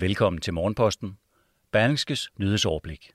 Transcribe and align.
Velkommen 0.00 0.40
til 0.40 0.54
Morgenposten. 0.54 1.16
Berlingskes 1.72 2.30
nyhedsoverblik. 2.38 3.10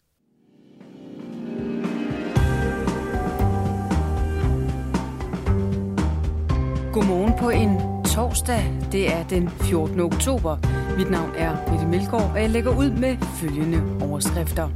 Godmorgen 6.94 7.34
på 7.40 7.50
en 7.50 8.04
torsdag. 8.06 8.64
Det 8.92 9.14
er 9.14 9.28
den 9.28 9.50
14. 9.50 10.00
oktober. 10.00 10.58
Mit 10.98 11.12
navn 11.12 11.32
er 11.36 11.72
Mette 11.72 11.88
Melgaard, 11.88 12.32
og 12.32 12.42
jeg 12.42 12.50
lægger 12.50 12.78
ud 12.78 12.92
med 12.92 13.18
følgende 13.18 14.06
overskrifter. 14.06 14.70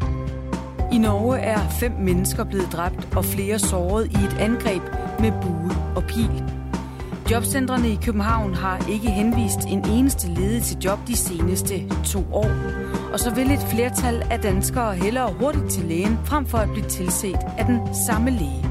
I 0.94 0.98
Norge 0.98 1.38
er 1.38 1.70
fem 1.70 1.92
mennesker 1.92 2.44
blevet 2.44 2.68
dræbt 2.72 3.16
og 3.18 3.26
flere 3.26 3.60
såret 3.60 4.06
i 4.06 4.26
et 4.26 4.38
angreb 4.40 4.82
med 5.20 5.32
bue 5.42 5.72
og 5.96 6.04
pil. 6.04 6.47
Jobcentrene 7.32 7.90
i 7.90 8.00
København 8.06 8.54
har 8.54 8.88
ikke 8.90 9.10
henvist 9.10 9.60
en 9.60 9.86
eneste 9.90 10.28
ledig 10.28 10.64
til 10.64 10.78
job 10.86 11.00
de 11.08 11.18
seneste 11.18 11.74
to 12.06 12.20
år. 12.32 12.52
Og 13.14 13.20
så 13.20 13.36
vil 13.36 13.52
et 13.52 13.68
flertal 13.72 14.28
af 14.32 14.40
danskere 14.40 14.96
hellere 14.96 15.34
hurtigt 15.40 15.70
til 15.72 15.86
lægen, 15.86 16.20
frem 16.26 16.46
for 16.46 16.58
at 16.58 16.70
blive 16.70 16.86
tilset 16.86 17.38
af 17.58 17.66
den 17.66 17.80
samme 18.08 18.30
læge. 18.30 18.67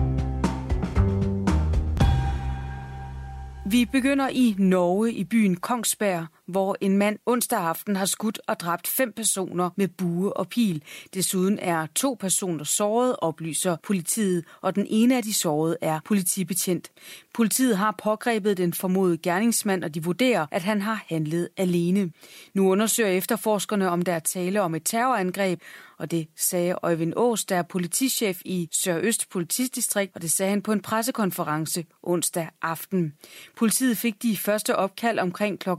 Vi 3.71 3.85
begynder 3.85 4.29
i 4.29 4.55
Norge 4.59 5.13
i 5.13 5.25
byen 5.25 5.57
Kongsberg, 5.57 6.27
hvor 6.47 6.77
en 6.81 6.97
mand 6.97 7.19
onsdag 7.27 7.59
aften 7.59 7.97
har 7.97 8.07
skudt 8.07 8.41
og 8.47 8.61
dræbt 8.61 8.89
fem 8.89 9.13
personer 9.13 9.71
med 9.77 9.89
bue 9.89 10.37
og 10.37 10.49
pil. 10.49 10.83
Desuden 11.15 11.59
er 11.59 11.87
to 11.95 12.17
personer 12.21 12.65
såret, 12.65 13.17
oplyser 13.19 13.77
politiet, 13.83 14.45
og 14.61 14.75
den 14.75 14.87
ene 14.91 15.17
af 15.17 15.23
de 15.23 15.35
sårede 15.35 15.77
er 15.81 16.01
politibetjent. 16.05 16.91
Politiet 17.35 17.77
har 17.77 17.95
pågrebet 18.03 18.57
den 18.57 18.73
formodede 18.73 19.19
gerningsmand, 19.19 19.85
og 19.85 19.95
de 19.95 20.05
vurderer, 20.05 20.47
at 20.51 20.63
han 20.63 20.83
har 20.83 21.05
handlet 21.09 21.49
alene. 21.57 22.11
Nu 22.55 22.71
undersøger 22.71 23.11
efterforskerne, 23.11 23.91
om 23.91 24.03
der 24.03 24.13
er 24.13 24.19
tale 24.19 24.63
om 24.63 24.75
et 24.75 24.83
terrorangreb, 24.85 25.61
og 25.99 26.11
det 26.11 26.29
sagde 26.37 26.75
Øjvind 26.83 27.13
Ås, 27.17 27.45
der 27.45 27.57
er 27.57 27.63
politichef 27.63 28.41
i 28.45 28.69
Sørøst 28.73 29.29
politidistrikt, 29.31 30.15
og 30.15 30.23
det 30.23 30.31
sagde 30.31 30.51
han 30.51 30.63
på 30.63 30.73
en 30.73 30.81
pressekonference 30.81 31.85
onsdag 32.03 32.49
aften. 32.63 33.13
Politiet 33.57 33.99
fik 33.99 34.23
de 34.23 34.37
første 34.37 34.77
opkald 34.77 35.19
omkring 35.19 35.59
kl. 35.59 35.71
18.13 35.71 35.77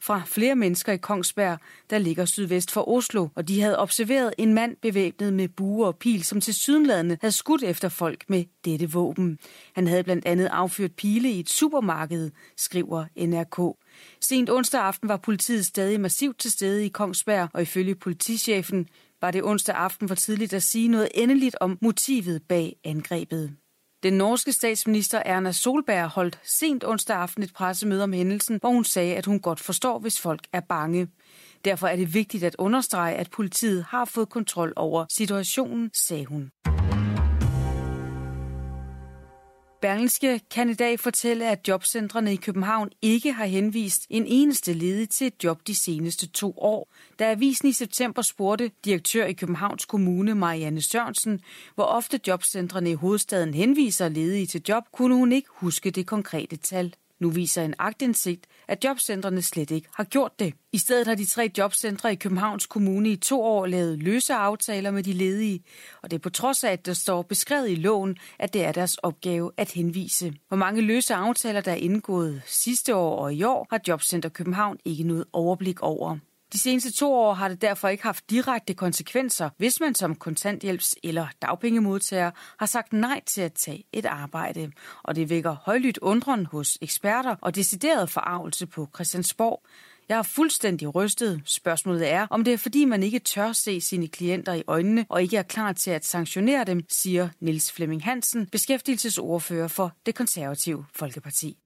fra 0.00 0.22
flere 0.26 0.54
mennesker 0.54 0.92
i 0.92 0.96
Kongsberg, 0.96 1.58
der 1.90 1.98
ligger 1.98 2.24
sydvest 2.24 2.70
for 2.70 2.88
Oslo, 2.88 3.28
og 3.34 3.48
de 3.48 3.60
havde 3.60 3.78
observeret 3.78 4.34
en 4.38 4.54
mand 4.54 4.76
bevæbnet 4.82 5.32
med 5.32 5.48
bue 5.48 5.86
og 5.86 5.96
pil, 5.96 6.24
som 6.24 6.40
til 6.40 6.54
sydenladende 6.54 7.18
havde 7.20 7.32
skudt 7.32 7.62
efter 7.62 7.88
folk 7.88 8.24
med 8.28 8.44
dette 8.64 8.90
våben. 8.90 9.38
Han 9.74 9.86
havde 9.86 10.04
blandt 10.04 10.26
andet 10.26 10.48
affyret 10.52 10.92
pile 10.92 11.30
i 11.30 11.40
et 11.40 11.50
supermarked, 11.50 12.30
skriver 12.56 13.04
NRK. 13.16 13.76
Sent 14.20 14.50
onsdag 14.50 14.80
aften 14.80 15.08
var 15.08 15.16
politiet 15.16 15.66
stadig 15.66 16.00
massivt 16.00 16.38
til 16.38 16.50
stede 16.50 16.84
i 16.84 16.88
Kongsberg, 16.88 17.48
og 17.52 17.62
ifølge 17.62 17.94
politichefen 17.94 18.86
var 19.24 19.30
det 19.30 19.44
onsdag 19.44 19.74
aften 19.74 20.08
for 20.08 20.14
tidligt 20.14 20.52
at 20.52 20.62
sige 20.62 20.88
noget 20.88 21.08
endeligt 21.14 21.56
om 21.60 21.78
motivet 21.82 22.42
bag 22.48 22.76
angrebet. 22.84 23.56
Den 24.02 24.12
norske 24.12 24.52
statsminister 24.52 25.22
Erna 25.24 25.52
Solberg 25.52 26.08
holdt 26.08 26.38
sent 26.44 26.84
onsdag 26.84 27.16
aften 27.16 27.42
et 27.42 27.52
pressemøde 27.54 28.02
om 28.02 28.12
hændelsen, 28.12 28.58
hvor 28.60 28.70
hun 28.70 28.84
sagde, 28.84 29.16
at 29.16 29.26
hun 29.26 29.40
godt 29.40 29.60
forstår, 29.60 29.98
hvis 29.98 30.20
folk 30.20 30.40
er 30.52 30.60
bange. 30.60 31.08
Derfor 31.64 31.86
er 31.86 31.96
det 31.96 32.14
vigtigt 32.14 32.44
at 32.44 32.56
understrege, 32.58 33.14
at 33.14 33.30
politiet 33.30 33.84
har 33.84 34.04
fået 34.04 34.28
kontrol 34.28 34.72
over 34.76 35.06
situationen, 35.10 35.90
sagde 35.94 36.24
hun. 36.24 36.50
Berlingske 39.84 40.40
kan 40.50 40.70
i 40.70 40.74
dag 40.74 41.00
fortælle, 41.00 41.50
at 41.50 41.68
jobcentrene 41.68 42.32
i 42.32 42.36
København 42.36 42.90
ikke 43.02 43.32
har 43.32 43.44
henvist 43.44 44.06
en 44.10 44.26
eneste 44.26 44.72
ledig 44.72 45.08
til 45.08 45.26
et 45.26 45.44
job 45.44 45.66
de 45.66 45.74
seneste 45.74 46.26
to 46.26 46.54
år. 46.58 46.92
Da 47.18 47.30
avisen 47.30 47.68
i 47.68 47.72
september 47.72 48.22
spurgte 48.22 48.70
direktør 48.84 49.24
i 49.24 49.32
Københavns 49.32 49.84
Kommune 49.84 50.34
Marianne 50.34 50.82
Sørensen, 50.82 51.40
hvor 51.74 51.84
ofte 51.84 52.20
jobcentrene 52.26 52.90
i 52.90 52.94
hovedstaden 52.94 53.54
henviser 53.54 54.08
ledige 54.08 54.46
til 54.46 54.62
job, 54.68 54.84
kunne 54.92 55.14
hun 55.14 55.32
ikke 55.32 55.48
huske 55.52 55.90
det 55.90 56.06
konkrete 56.06 56.56
tal. 56.56 56.94
Nu 57.20 57.30
viser 57.30 57.62
en 57.62 57.74
agtindsigt, 57.78 58.46
at 58.68 58.84
jobcentrene 58.84 59.42
slet 59.42 59.70
ikke 59.70 59.88
har 59.94 60.04
gjort 60.04 60.38
det. 60.38 60.54
I 60.72 60.78
stedet 60.78 61.06
har 61.06 61.14
de 61.14 61.26
tre 61.26 61.50
jobcentre 61.58 62.12
i 62.12 62.16
Københavns 62.16 62.66
Kommune 62.66 63.10
i 63.10 63.16
to 63.16 63.42
år 63.42 63.66
lavet 63.66 63.98
løse 63.98 64.34
aftaler 64.34 64.90
med 64.90 65.02
de 65.02 65.12
ledige, 65.12 65.62
og 66.02 66.10
det 66.10 66.16
er 66.16 66.20
på 66.20 66.30
trods 66.30 66.64
af, 66.64 66.72
at 66.72 66.86
der 66.86 66.92
står 66.92 67.22
beskrevet 67.22 67.70
i 67.70 67.74
loven, 67.74 68.16
at 68.38 68.52
det 68.52 68.64
er 68.64 68.72
deres 68.72 68.94
opgave 68.94 69.50
at 69.56 69.72
henvise. 69.72 70.34
Hvor 70.48 70.56
mange 70.56 70.80
løse 70.80 71.14
aftaler, 71.14 71.60
der 71.60 71.72
er 71.72 71.76
indgået 71.76 72.42
sidste 72.46 72.94
år 72.94 73.18
og 73.18 73.34
i 73.34 73.42
år, 73.42 73.66
har 73.70 73.80
Jobcenter 73.88 74.28
København 74.28 74.78
ikke 74.84 75.04
noget 75.04 75.24
overblik 75.32 75.82
over. 75.82 76.18
De 76.54 76.58
seneste 76.58 76.92
to 76.92 77.14
år 77.14 77.34
har 77.34 77.48
det 77.48 77.62
derfor 77.62 77.88
ikke 77.88 78.02
haft 78.02 78.30
direkte 78.30 78.74
konsekvenser, 78.74 79.50
hvis 79.58 79.80
man 79.80 79.94
som 79.94 80.16
kontanthjælps- 80.26 80.94
eller 81.02 81.26
dagpengemodtager 81.42 82.30
har 82.58 82.66
sagt 82.66 82.92
nej 82.92 83.20
til 83.26 83.40
at 83.40 83.52
tage 83.52 83.84
et 83.92 84.06
arbejde. 84.06 84.72
Og 85.02 85.16
det 85.16 85.30
vækker 85.30 85.56
højlydt 85.64 85.98
undren 85.98 86.46
hos 86.46 86.78
eksperter 86.82 87.36
og 87.40 87.54
decideret 87.54 88.10
forarvelse 88.10 88.66
på 88.66 88.88
Christiansborg. 88.94 89.62
Jeg 90.08 90.18
er 90.18 90.22
fuldstændig 90.22 90.94
rystet. 90.94 91.42
Spørgsmålet 91.46 92.10
er, 92.10 92.26
om 92.30 92.44
det 92.44 92.52
er 92.52 92.58
fordi, 92.58 92.84
man 92.84 93.02
ikke 93.02 93.18
tør 93.18 93.52
se 93.52 93.80
sine 93.80 94.08
klienter 94.08 94.52
i 94.52 94.62
øjnene 94.66 95.06
og 95.08 95.22
ikke 95.22 95.36
er 95.36 95.42
klar 95.42 95.72
til 95.72 95.90
at 95.90 96.04
sanktionere 96.04 96.64
dem, 96.64 96.80
siger 96.90 97.28
Niels 97.40 97.72
Flemming 97.72 98.04
Hansen, 98.04 98.46
beskæftigelsesordfører 98.46 99.68
for 99.68 99.92
det 100.06 100.14
konservative 100.14 100.84
Folkeparti. 100.94 101.63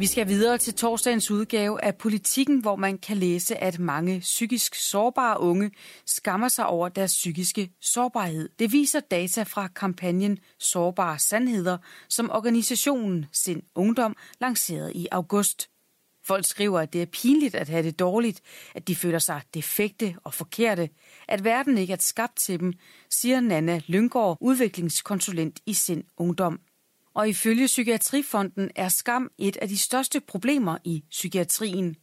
Vi 0.00 0.06
skal 0.06 0.28
videre 0.28 0.58
til 0.58 0.74
torsdagens 0.74 1.30
udgave 1.30 1.84
af 1.84 1.96
Politikken, 1.96 2.60
hvor 2.60 2.76
man 2.76 2.98
kan 2.98 3.16
læse, 3.16 3.56
at 3.56 3.78
mange 3.78 4.20
psykisk 4.20 4.74
sårbare 4.74 5.40
unge 5.40 5.70
skammer 6.06 6.48
sig 6.48 6.66
over 6.66 6.88
deres 6.88 7.12
psykiske 7.12 7.72
sårbarhed. 7.80 8.48
Det 8.58 8.72
viser 8.72 9.00
data 9.00 9.42
fra 9.42 9.68
kampagnen 9.68 10.38
Sårbare 10.58 11.18
Sandheder, 11.18 11.78
som 12.08 12.30
organisationen 12.30 13.26
Sind 13.32 13.62
Ungdom 13.74 14.16
lancerede 14.40 14.94
i 14.94 15.06
august. 15.12 15.70
Folk 16.26 16.46
skriver, 16.46 16.80
at 16.80 16.92
det 16.92 17.02
er 17.02 17.06
pinligt 17.06 17.54
at 17.54 17.68
have 17.68 17.82
det 17.82 17.98
dårligt, 17.98 18.40
at 18.74 18.88
de 18.88 18.94
føler 18.94 19.18
sig 19.18 19.42
defekte 19.54 20.16
og 20.24 20.34
forkerte, 20.34 20.88
at 21.28 21.44
verden 21.44 21.78
ikke 21.78 21.92
er 21.92 21.98
skabt 22.00 22.38
til 22.38 22.60
dem, 22.60 22.72
siger 23.10 23.40
Nana 23.40 23.80
Lyngård, 23.86 24.38
udviklingskonsulent 24.40 25.60
i 25.66 25.74
Sind 25.74 26.04
Ungdom. 26.16 26.60
Og 27.14 27.28
ifølge 27.28 27.66
Psykiatrifonden 27.66 28.70
er 28.76 28.88
skam 28.88 29.30
et 29.38 29.56
af 29.56 29.68
de 29.68 29.78
største 29.78 30.20
problemer 30.20 30.78
i 30.84 31.04
psykiatrien. 31.10 31.96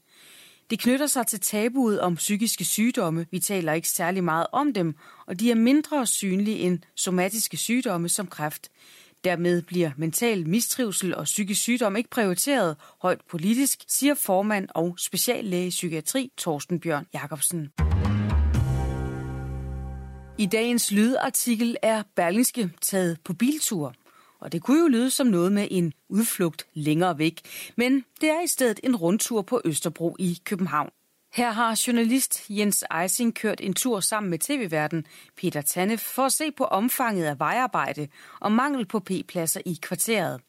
Det 0.69 0.79
knytter 0.79 1.07
sig 1.07 1.28
til 1.28 1.40
tabuet 1.40 2.00
om 2.00 2.16
psykiske 2.16 2.66
sygdomme. 2.66 3.25
Vi 3.31 3.40
taler 3.40 3.73
ikke 3.73 3.90
særlig 3.90 4.23
meget 4.23 4.47
om 4.51 4.73
dem, 4.73 4.96
og 5.28 5.40
de 5.40 5.51
er 5.51 5.56
mindre 5.56 6.07
synlige 6.07 6.57
end 6.57 6.79
somatiske 6.96 7.57
sygdomme 7.57 8.09
som 8.09 8.28
kræft. 8.28 8.69
Dermed 9.23 9.62
bliver 9.62 9.91
mental 9.97 10.47
mistrivsel 10.47 11.16
og 11.16 11.23
psykisk 11.23 11.62
sygdom 11.62 11.96
ikke 11.96 12.09
prioriteret 12.09 12.76
højt 13.02 13.22
politisk, 13.29 13.84
siger 13.87 14.16
formand 14.16 14.67
og 14.76 14.96
speciallæge 14.99 15.67
i 15.67 15.70
psykiatri 15.70 16.31
Torsten 16.37 16.79
Bjørn 16.79 17.05
Jacobsen. 17.14 17.72
I 20.37 20.46
dagens 20.46 20.91
lydartikel 20.91 21.78
er 21.81 22.03
Berlingske 22.16 22.70
taget 22.81 23.17
på 23.23 23.34
biltur. 23.34 23.93
Og 24.39 24.51
det 24.51 24.61
kunne 24.63 24.81
jo 24.81 24.87
lyde 24.87 25.09
som 25.09 25.28
noget 25.28 25.51
med 25.51 25.67
en 25.72 25.93
udflugt 26.09 26.67
længere 26.73 27.17
væk, 27.17 27.41
men 27.75 28.05
det 28.22 28.29
er 28.29 28.41
i 28.41 28.47
stedet 28.47 28.79
en 28.84 28.95
rundtur 28.95 29.41
på 29.41 29.61
Østerbro 29.66 30.16
i 30.19 30.39
København. 30.43 30.89
Her 31.34 31.51
har 31.51 31.81
journalist 31.87 32.45
Jens 32.49 32.84
Eising 33.01 33.35
kørt 33.35 33.61
en 33.61 33.73
tur 33.73 33.99
sammen 33.99 34.29
med 34.29 34.39
tv-verden 34.39 35.05
Peter 35.37 35.61
Tanef 35.61 35.99
for 35.99 36.23
at 36.23 36.34
se 36.34 36.51
på 36.51 36.63
omfanget 36.63 37.25
af 37.25 37.39
vejarbejde 37.39 38.07
og 38.39 38.51
mangel 38.51 38.85
på 38.85 38.99
P-pladser 38.99 39.61
i 39.66 39.79
kvarteret. 39.81 40.41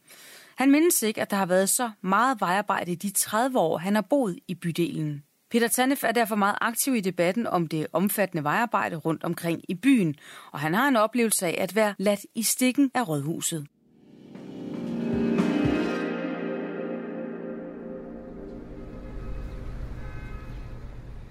Han 0.57 0.71
mindes 0.71 1.03
ikke, 1.03 1.23
at 1.23 1.31
der 1.31 1.37
har 1.37 1.47
været 1.47 1.69
så 1.69 1.91
meget 2.01 2.41
vejarbejde 2.41 2.93
i 2.93 2.95
de 2.95 3.11
30 3.11 3.59
år, 3.59 3.79
han 3.79 3.95
har 3.95 4.03
boet 4.03 4.39
i 4.49 4.55
bydelen. 4.55 5.23
Peter 5.51 5.69
Tanef 5.69 6.05
er 6.05 6.13
derfor 6.13 6.37
meget 6.37 6.59
aktiv 6.61 6.95
i 6.95 7.01
debatten 7.01 7.47
om 7.47 7.67
det 7.67 7.87
omfattende 7.93 8.45
vejarbejde 8.45 8.97
rundt 8.97 9.25
omkring 9.25 9.61
i 9.69 9.75
byen, 9.75 10.15
og 10.53 10.61
han 10.61 10.75
har 10.75 10.89
en 10.89 10.97
oplevelse 10.97 11.47
af 11.47 11.63
at 11.63 11.75
være 11.75 11.95
ladt 11.99 12.21
i 12.35 12.43
stikken 12.43 12.91
af 12.95 13.09
rådhuset. 13.09 13.67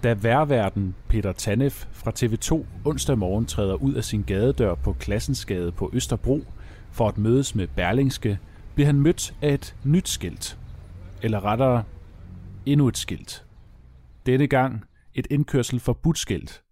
Da 0.02 0.14
værverden 0.14 0.94
Peter 1.08 1.32
Tanef 1.32 1.86
fra 1.92 2.12
TV2 2.18 2.66
onsdag 2.84 3.18
morgen 3.18 3.46
træder 3.46 3.74
ud 3.74 3.94
af 3.94 4.04
sin 4.04 4.22
gadedør 4.22 4.74
på 4.74 4.92
Klassensgade 4.92 5.72
på 5.72 5.90
Østerbro 5.92 6.40
for 6.92 7.08
at 7.08 7.18
mødes 7.18 7.54
med 7.54 7.68
Berlingske, 7.68 8.38
bliver 8.74 8.86
han 8.86 9.00
mødt 9.00 9.34
af 9.42 9.54
et 9.54 9.76
nyt 9.84 10.08
skilt. 10.08 10.58
Eller 11.22 11.44
rettere, 11.44 11.84
endnu 12.66 12.88
et 12.88 12.98
skilt. 12.98 13.46
Denne 14.26 14.46
gang 14.46 14.84
et 15.14 15.26
indkørsel 15.30 15.80
for 15.80 16.12
skilt. 16.14 16.62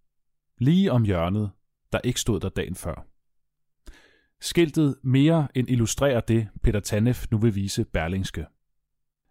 Lige 0.59 0.93
om 0.93 1.05
hjørnet, 1.05 1.51
der 1.93 1.99
ikke 2.05 2.21
stod 2.21 2.41
der 2.41 2.49
dagen 2.49 2.75
før. 2.75 3.07
Skiltet 4.41 4.97
mere 5.03 5.49
end 5.55 5.71
illustrerer 5.71 6.21
det, 6.21 6.49
Peter 6.63 6.81
Tanef 6.81 7.27
nu 7.31 7.39
vil 7.39 7.55
vise 7.55 7.85
Berlingske. 7.85 8.47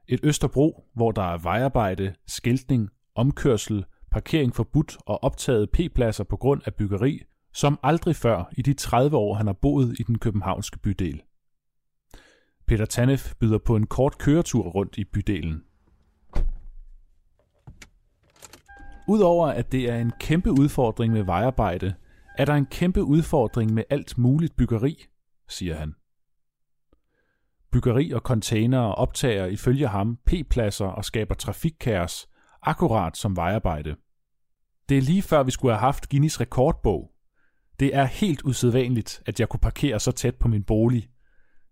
Et 0.07 0.19
Østerbro, 0.23 0.85
hvor 0.93 1.11
der 1.11 1.33
er 1.33 1.37
vejarbejde, 1.37 2.13
skiltning, 2.27 2.89
omkørsel, 3.15 3.85
parkering 4.11 4.55
forbudt 4.55 4.97
og 5.05 5.23
optaget 5.23 5.69
p-pladser 5.71 6.23
på 6.23 6.37
grund 6.37 6.61
af 6.65 6.75
byggeri, 6.75 7.21
som 7.53 7.79
aldrig 7.83 8.15
før 8.15 8.49
i 8.57 8.61
de 8.61 8.73
30 8.73 9.17
år, 9.17 9.33
han 9.33 9.45
har 9.45 9.53
boet 9.53 9.99
i 9.99 10.03
den 10.03 10.19
københavnske 10.19 10.79
bydel. 10.79 11.21
Peter 12.67 12.85
Tanef 12.85 13.33
byder 13.39 13.57
på 13.57 13.75
en 13.75 13.87
kort 13.87 14.17
køretur 14.17 14.63
rundt 14.63 14.97
i 14.97 15.03
bydelen. 15.03 15.63
Udover 19.07 19.47
at 19.47 19.71
det 19.71 19.89
er 19.89 19.97
en 19.97 20.11
kæmpe 20.19 20.51
udfordring 20.51 21.13
med 21.13 21.23
vejarbejde, 21.23 21.95
er 22.37 22.45
der 22.45 22.53
en 22.53 22.65
kæmpe 22.65 23.03
udfordring 23.03 23.73
med 23.73 23.83
alt 23.89 24.17
muligt 24.17 24.55
byggeri, 24.55 25.05
siger 25.47 25.75
han. 25.75 25.95
Byggeri 27.71 28.11
og 28.11 28.21
containere 28.21 28.95
optager 28.95 29.45
ifølge 29.45 29.87
ham 29.87 30.17
p-pladser 30.25 30.85
og 30.85 31.05
skaber 31.05 31.35
trafikkaos, 31.35 32.27
akkurat 32.65 33.17
som 33.17 33.35
vejarbejde. 33.35 33.95
Det 34.89 34.97
er 34.97 35.01
lige 35.01 35.21
før 35.21 35.43
vi 35.43 35.51
skulle 35.51 35.73
have 35.73 35.79
haft 35.79 36.09
Guinness 36.09 36.41
rekordbog. 36.41 37.11
Det 37.79 37.95
er 37.95 38.03
helt 38.05 38.41
usædvanligt, 38.43 39.23
at 39.25 39.39
jeg 39.39 39.49
kunne 39.49 39.59
parkere 39.59 39.99
så 39.99 40.11
tæt 40.11 40.35
på 40.35 40.47
min 40.47 40.63
bolig, 40.63 41.09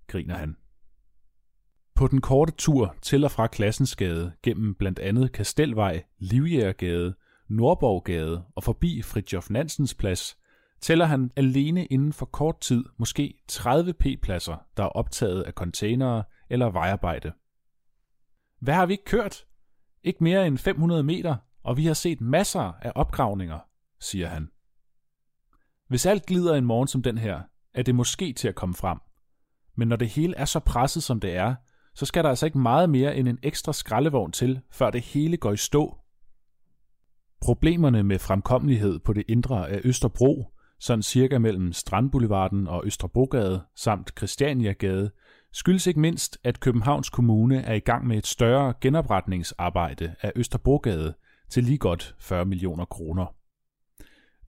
griner 0.08 0.36
han. 0.36 0.56
På 1.96 2.08
den 2.08 2.22
korte 2.22 2.52
tur 2.52 2.96
til 3.02 3.24
og 3.24 3.32
fra 3.32 3.48
Klassensgade 3.48 4.34
gennem 4.44 4.76
blandt 4.76 5.00
andet 5.00 5.32
Kastelvej, 5.32 6.04
Livjægergade, 6.20 7.16
Nordborggade 7.50 8.44
og 8.56 8.64
forbi 8.64 9.02
Fridtjof 9.02 9.50
Nansens 9.50 9.94
plads, 9.94 10.38
tæller 10.82 11.06
han 11.06 11.32
alene 11.36 11.86
inden 11.86 12.14
for 12.14 12.26
kort 12.26 12.60
tid 12.60 12.86
måske 12.98 13.34
30 13.48 13.94
p-pladser, 13.94 14.66
der 14.78 14.84
er 14.84 14.88
optaget 14.88 15.42
af 15.42 15.54
containere 15.54 16.24
eller 16.50 16.70
vejarbejde. 16.70 17.32
Hvad 18.60 18.74
har 18.74 18.86
vi 18.86 18.94
ikke 18.94 19.06
kørt? 19.06 19.46
Ikke 20.04 20.24
mere 20.24 20.48
end 20.48 20.58
500 20.58 21.04
meter, 21.04 21.36
og 21.64 21.78
vi 21.78 21.86
har 21.86 21.94
set 21.94 22.22
masser 22.22 22.74
af 22.82 22.92
opgravninger, 22.96 23.60
siger 24.00 24.28
han. 24.28 24.50
Hvis 25.88 26.06
alt 26.06 26.26
glider 26.26 26.56
en 26.56 26.66
morgen 26.66 26.88
som 26.88 27.04
den 27.04 27.18
her, 27.18 27.42
er 27.74 27.84
det 27.84 27.96
måske 27.96 28.34
til 28.34 28.48
at 28.48 28.56
komme 28.56 28.76
frem. 28.76 28.98
Men 29.76 29.88
når 29.88 29.96
det 29.96 30.10
hele 30.10 30.36
er 30.36 30.46
så 30.46 30.60
presset 30.60 31.04
som 31.04 31.20
det 31.20 31.36
er, 31.36 31.56
så 31.96 32.06
skal 32.06 32.24
der 32.24 32.30
altså 32.30 32.46
ikke 32.46 32.58
meget 32.58 32.90
mere 32.90 33.16
end 33.16 33.28
en 33.28 33.40
ekstra 33.44 33.74
skraldevogn 33.74 34.32
til, 34.32 34.62
før 34.72 34.90
det 34.90 35.02
hele 35.02 35.38
går 35.38 35.52
i 35.52 35.58
stå. 35.58 35.98
Problemerne 37.42 38.04
med 38.04 38.20
fremkommelighed 38.20 39.00
på 39.00 39.14
det 39.14 39.24
indre 39.28 39.70
af 39.70 39.82
Østerbro, 39.84 40.54
sådan 40.80 41.04
cirka 41.04 41.38
mellem 41.40 41.74
Strandboulevarden 41.74 42.68
og 42.68 42.82
Østerbrogade 42.86 43.64
samt 43.76 44.12
Christianiagade, 44.18 45.12
skyldes 45.54 45.88
ikke 45.88 46.00
mindst, 46.00 46.38
at 46.44 46.60
Københavns 46.60 47.10
Kommune 47.10 47.62
er 47.62 47.74
i 47.74 47.80
gang 47.80 48.08
med 48.08 48.18
et 48.18 48.28
større 48.28 48.74
genopretningsarbejde 48.82 50.16
af 50.22 50.32
Østerbrogade 50.36 51.14
til 51.50 51.64
lige 51.64 51.78
godt 51.78 52.16
40 52.20 52.46
millioner 52.46 52.86
kroner. 52.86 53.26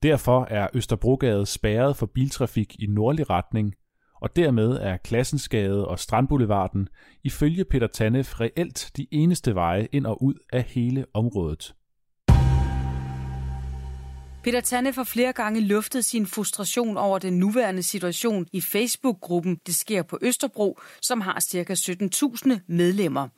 Derfor 0.02 0.46
er 0.50 0.68
Østerbrogade 0.74 1.46
spærret 1.46 1.96
for 1.96 2.06
biltrafik 2.06 2.76
i 2.78 2.86
nordlig 2.86 3.30
retning, 3.30 3.74
og 4.20 4.36
dermed 4.36 4.70
er 4.70 4.96
Klassensgade 4.96 5.88
og 5.88 5.98
Strandboulevarden 5.98 6.88
ifølge 7.24 7.64
Peter 7.64 7.86
Tanef 7.86 8.40
reelt 8.40 8.90
de 8.96 9.06
eneste 9.10 9.54
veje 9.54 9.88
ind 9.92 10.06
og 10.06 10.22
ud 10.22 10.34
af 10.52 10.62
hele 10.62 11.06
området. 11.14 11.74
Peter 14.46 14.60
Tanne 14.60 14.92
har 14.92 15.04
flere 15.04 15.32
gange 15.32 15.60
luftet 15.60 16.04
sin 16.04 16.26
frustration 16.26 16.96
over 16.96 17.18
den 17.18 17.38
nuværende 17.38 17.82
situation 17.82 18.46
i 18.52 18.60
Facebook-gruppen 18.60 19.60
Det 19.66 19.74
sker 19.74 20.02
på 20.02 20.18
Østerbro, 20.22 20.78
som 21.02 21.20
har 21.20 21.40
ca. 21.40 21.72
17.000 21.72 22.58
medlemmer. 22.68 23.28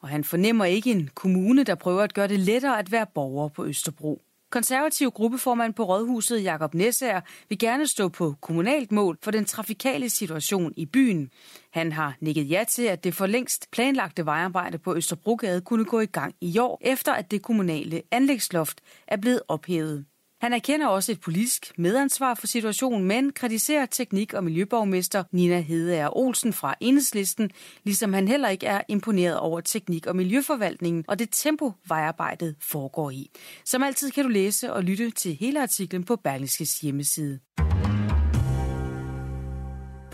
Og 0.00 0.08
han 0.08 0.24
fornemmer 0.24 0.64
ikke 0.64 0.90
en 0.90 1.10
kommune, 1.14 1.64
der 1.64 1.74
prøver 1.74 2.02
at 2.02 2.14
gøre 2.14 2.28
det 2.28 2.40
lettere 2.40 2.78
at 2.78 2.92
være 2.92 3.06
borger 3.14 3.48
på 3.48 3.66
Østerbro. 3.66 4.22
Konservativ 4.50 5.10
gruppeformand 5.10 5.74
på 5.74 5.84
Rådhuset, 5.84 6.44
Jakob 6.44 6.74
Nessager, 6.74 7.20
vil 7.48 7.58
gerne 7.58 7.86
stå 7.86 8.08
på 8.08 8.34
kommunalt 8.40 8.92
mål 8.92 9.18
for 9.22 9.30
den 9.30 9.44
trafikale 9.44 10.10
situation 10.10 10.72
i 10.76 10.86
byen. 10.86 11.30
Han 11.72 11.92
har 11.92 12.16
nikket 12.20 12.50
ja 12.50 12.64
til, 12.68 12.82
at 12.82 13.04
det 13.04 13.14
for 13.14 13.26
længst 13.26 13.70
planlagte 13.72 14.26
vejarbejde 14.26 14.78
på 14.78 14.96
Østerbrogade 14.96 15.60
kunne 15.60 15.84
gå 15.84 16.00
i 16.00 16.06
gang 16.06 16.34
i 16.40 16.58
år, 16.58 16.78
efter 16.80 17.12
at 17.12 17.30
det 17.30 17.42
kommunale 17.42 18.02
anlægsloft 18.10 18.80
er 19.08 19.16
blevet 19.16 19.40
ophævet. 19.48 20.04
Han 20.44 20.52
erkender 20.52 20.86
også 20.86 21.12
et 21.12 21.20
politisk 21.20 21.72
medansvar 21.78 22.34
for 22.34 22.46
situationen, 22.46 23.04
men 23.04 23.32
kritiserer 23.32 23.86
teknik- 23.86 24.34
og 24.34 24.44
miljøborgmester 24.44 25.24
Nina 25.32 25.60
Hedeager 25.60 26.16
Olsen 26.16 26.52
fra 26.52 26.74
Enhedslisten, 26.80 27.50
ligesom 27.84 28.12
han 28.12 28.28
heller 28.28 28.48
ikke 28.48 28.66
er 28.66 28.80
imponeret 28.88 29.38
over 29.38 29.60
teknik- 29.60 30.06
og 30.06 30.16
miljøforvaltningen 30.16 31.04
og 31.08 31.18
det 31.18 31.28
tempo, 31.32 31.72
vejarbejdet 31.88 32.56
foregår 32.60 33.10
i. 33.10 33.30
Som 33.64 33.82
altid 33.82 34.10
kan 34.10 34.24
du 34.24 34.30
læse 34.30 34.72
og 34.72 34.82
lytte 34.82 35.10
til 35.10 35.34
hele 35.34 35.62
artiklen 35.62 36.04
på 36.04 36.16
Berlingskes 36.16 36.80
hjemmeside. 36.80 37.40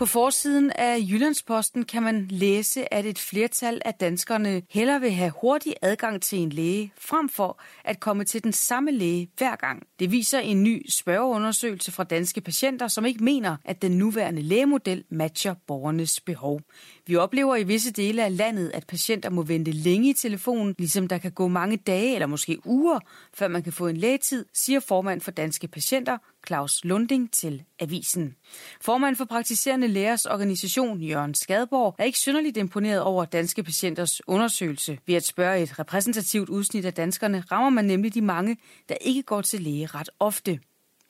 På 0.01 0.05
forsiden 0.05 0.71
af 0.71 0.97
Jyllandsposten 1.09 1.85
kan 1.85 2.03
man 2.03 2.27
læse, 2.29 2.93
at 2.93 3.05
et 3.05 3.19
flertal 3.19 3.81
af 3.85 3.93
danskerne 3.93 4.61
hellere 4.69 5.01
vil 5.01 5.11
have 5.11 5.31
hurtig 5.41 5.75
adgang 5.81 6.21
til 6.21 6.39
en 6.39 6.49
læge, 6.49 6.93
frem 6.97 7.29
for 7.29 7.61
at 7.85 7.99
komme 7.99 8.23
til 8.23 8.43
den 8.43 8.53
samme 8.53 8.91
læge 8.91 9.29
hver 9.37 9.55
gang. 9.55 9.83
Det 9.99 10.11
viser 10.11 10.39
en 10.39 10.63
ny 10.63 10.85
spørgeundersøgelse 10.89 11.91
fra 11.91 12.03
danske 12.03 12.41
patienter, 12.41 12.87
som 12.87 13.05
ikke 13.05 13.23
mener, 13.23 13.57
at 13.65 13.81
den 13.81 13.91
nuværende 13.91 14.41
lægemodel 14.41 15.03
matcher 15.09 15.55
borgernes 15.67 16.19
behov. 16.19 16.61
Vi 17.07 17.15
oplever 17.15 17.55
i 17.55 17.63
visse 17.63 17.91
dele 17.91 18.23
af 18.23 18.37
landet, 18.37 18.71
at 18.73 18.87
patienter 18.87 19.29
må 19.29 19.43
vente 19.43 19.71
længe 19.71 20.09
i 20.09 20.13
telefonen, 20.13 20.75
ligesom 20.77 21.07
der 21.07 21.17
kan 21.17 21.31
gå 21.31 21.47
mange 21.47 21.77
dage 21.77 22.13
eller 22.13 22.27
måske 22.27 22.57
uger, 22.65 22.99
før 23.33 23.47
man 23.47 23.63
kan 23.63 23.73
få 23.73 23.87
en 23.87 23.97
lægetid, 23.97 24.45
siger 24.53 24.79
formand 24.79 25.21
for 25.21 25.31
Danske 25.31 25.67
Patienter, 25.67 26.17
Claus 26.47 26.83
Lunding 26.83 27.31
til 27.31 27.63
Avisen. 27.79 28.35
Formand 28.81 29.15
for 29.15 29.25
praktiserende 29.25 29.87
lægers 29.87 30.25
organisation, 30.25 31.01
Jørgen 31.01 31.33
Skadborg, 31.33 31.95
er 31.97 32.03
ikke 32.03 32.17
synderligt 32.17 32.57
imponeret 32.57 33.01
over 33.01 33.25
danske 33.25 33.63
patienters 33.63 34.27
undersøgelse. 34.27 34.97
Ved 35.07 35.15
at 35.15 35.25
spørge 35.25 35.61
et 35.61 35.79
repræsentativt 35.79 36.49
udsnit 36.49 36.85
af 36.85 36.93
danskerne, 36.93 37.43
rammer 37.51 37.69
man 37.69 37.85
nemlig 37.85 38.13
de 38.13 38.21
mange, 38.21 38.57
der 38.89 38.95
ikke 39.01 39.23
går 39.23 39.41
til 39.41 39.61
læge 39.61 39.85
ret 39.85 40.09
ofte. 40.19 40.59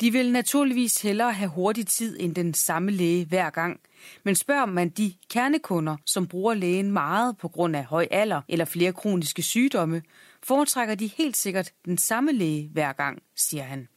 De 0.02 0.12
vil 0.12 0.32
naturligvis 0.32 1.02
hellere 1.02 1.34
have 1.34 1.50
hurtig 1.50 1.88
tid 1.88 2.18
end 2.20 2.36
den 2.36 2.54
samme 2.54 2.92
læge 2.92 3.26
hver 3.26 3.50
gang. 3.50 3.80
Men 4.24 4.36
spørger 4.36 4.66
man 4.66 4.90
de 4.90 5.14
kernekunder, 5.30 5.98
som 6.06 6.28
bruger 6.28 6.54
lægen 6.54 6.92
meget 6.92 7.38
på 7.38 7.48
grund 7.48 7.76
af 7.76 7.86
høj 7.86 8.08
alder 8.12 8.42
eller 8.50 8.66
flere 8.66 8.94
kroniske 8.94 9.42
sygdomme, 9.42 10.02
foretrækker 10.44 10.96
de 10.96 11.08
helt 11.08 11.38
sikkert 11.38 11.72
den 11.86 11.98
samme 11.98 12.32
læge 12.32 12.70
hver 12.74 12.94
gang, 12.94 13.22
siger 13.36 13.64
han. 13.64 13.88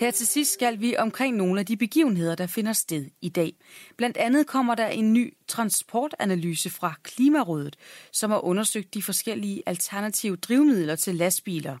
Her 0.00 0.10
til 0.10 0.26
sidst 0.26 0.52
skal 0.52 0.80
vi 0.80 0.96
omkring 0.96 1.36
nogle 1.36 1.60
af 1.60 1.66
de 1.66 1.76
begivenheder, 1.76 2.34
der 2.34 2.46
finder 2.46 2.72
sted 2.72 3.06
i 3.22 3.28
dag. 3.28 3.52
Blandt 3.96 4.16
andet 4.16 4.46
kommer 4.46 4.74
der 4.74 4.86
en 4.86 5.12
ny 5.12 5.34
transportanalyse 5.48 6.70
fra 6.70 6.94
Klimarådet, 7.02 7.76
som 8.12 8.30
har 8.30 8.44
undersøgt 8.44 8.94
de 8.94 9.02
forskellige 9.02 9.62
alternative 9.66 10.36
drivmidler 10.36 10.96
til 10.96 11.14
lastbiler. 11.14 11.76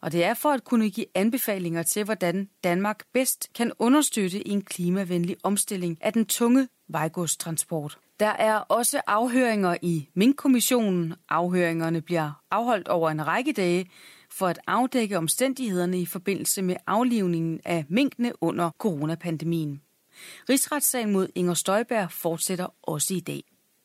Og 0.00 0.12
det 0.12 0.24
er 0.24 0.34
for 0.34 0.48
at 0.48 0.64
kunne 0.64 0.90
give 0.90 1.06
anbefalinger 1.14 1.82
til, 1.82 2.04
hvordan 2.04 2.48
Danmark 2.64 3.02
bedst 3.12 3.48
kan 3.54 3.72
understøtte 3.78 4.48
en 4.48 4.62
klimavenlig 4.62 5.36
omstilling 5.42 5.98
af 6.00 6.12
den 6.12 6.26
tunge 6.26 6.68
vejgodstransport. 6.88 7.98
Der 8.20 8.26
er 8.26 8.56
også 8.56 9.00
afhøringer 9.06 9.76
i 9.82 10.08
Mink-kommissionen. 10.14 11.14
Afhøringerne 11.28 12.00
bliver 12.00 12.42
afholdt 12.50 12.88
over 12.88 13.10
en 13.10 13.26
række 13.26 13.52
dage, 13.52 13.90
for 14.38 14.46
at 14.46 14.58
afdække 14.66 15.18
omstændighederne 15.18 16.00
i 16.00 16.06
forbindelse 16.06 16.62
med 16.62 16.76
aflivningen 16.86 17.60
af 17.64 17.84
minkene 17.88 18.32
under 18.40 18.70
coronapandemien. 18.78 19.82
Rigsretssagen 20.48 21.12
mod 21.12 21.28
Inger 21.34 21.54
Støjberg 21.54 22.12
fortsætter 22.12 22.66
også 22.82 23.14
i 23.14 23.20
dag. 23.20 23.42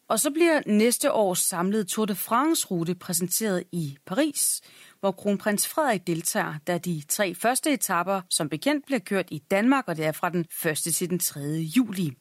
Og 0.07 0.19
så 0.19 0.31
bliver 0.31 0.61
næste 0.65 1.11
års 1.11 1.39
samlede 1.39 1.83
Tour 1.83 2.05
de 2.05 2.15
France-rute 2.15 2.95
præsenteret 2.95 3.63
i 3.71 3.97
Paris, 4.05 4.61
hvor 4.99 5.11
kronprins 5.11 5.67
Frederik 5.67 6.07
deltager, 6.07 6.53
da 6.67 6.77
de 6.77 7.03
tre 7.09 7.35
første 7.35 7.73
etapper 7.73 8.21
som 8.29 8.49
bekendt 8.49 8.85
bliver 8.85 8.99
kørt 8.99 9.27
i 9.31 9.39
Danmark, 9.51 9.83
og 9.87 9.97
det 9.97 10.05
er 10.05 10.11
fra 10.11 10.29
den 10.29 10.45
1. 10.65 10.77
til 10.77 11.09
den 11.09 11.19
3. 11.19 11.39
juli. 11.77 12.13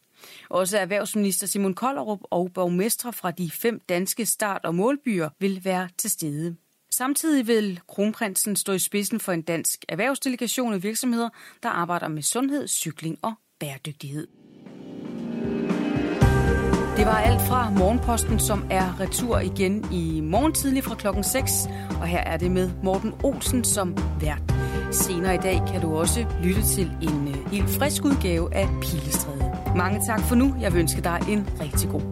Også 0.49 0.79
erhvervsminister 0.79 1.47
Simon 1.47 1.75
Kollerup 1.75 2.21
og 2.23 2.51
borgmestre 2.55 3.13
fra 3.13 3.31
de 3.31 3.51
fem 3.51 3.81
danske 3.89 4.27
start- 4.27 4.65
og 4.65 4.75
målbyer 4.75 5.29
vil 5.39 5.65
være 5.65 5.89
til 5.99 6.11
stede. 6.11 6.57
Samtidig 6.93 7.47
vil 7.47 7.81
kronprinsen 7.89 8.57
stå 8.57 8.73
i 8.73 8.79
spidsen 8.79 9.21
for 9.21 9.33
en 9.33 9.43
dansk 9.43 9.85
erhvervsdelegation 9.89 10.75
af 10.75 10.83
virksomheder, 10.83 11.29
der 11.63 11.69
arbejder 11.69 12.09
med 12.09 12.23
sundhed, 12.23 12.69
cykling 12.69 13.19
og 13.23 13.33
bæredygtighed. 13.61 14.27
Det 16.97 17.07
var 17.07 17.19
alt 17.19 17.41
fra 17.49 17.71
Morgenposten, 17.71 18.39
som 18.39 18.67
er 18.71 19.01
retur 19.01 19.39
igen 19.39 19.93
i 19.93 20.21
morgen 20.21 20.55
tidlig 20.55 20.85
fra 20.85 20.95
klokken 20.95 21.25
6. 21.25 21.53
Og 22.01 22.07
her 22.07 22.21
er 22.21 22.37
det 22.37 22.51
med 22.51 22.71
Morten 22.83 23.13
Olsen 23.23 23.65
som 23.65 23.97
vært. 24.21 24.43
Senere 24.91 25.35
i 25.35 25.39
dag 25.39 25.61
kan 25.73 25.81
du 25.81 25.97
også 25.97 26.27
lytte 26.43 26.63
til 26.63 26.91
en 27.03 27.29
øh, 27.29 27.53
helt 27.53 27.71
frisk 27.71 28.05
udgave 28.05 28.55
af 28.55 28.69
Pilestræde. 28.83 29.75
Mange 29.77 30.07
tak 30.07 30.21
for 30.21 30.35
nu. 30.35 30.55
Jeg 30.61 30.73
vil 30.73 30.81
ønske 30.81 31.01
dig 31.01 31.21
en 31.29 31.49
rigtig 31.61 31.91
god 31.91 32.12